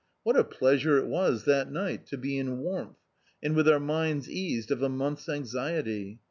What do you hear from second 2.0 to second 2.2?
to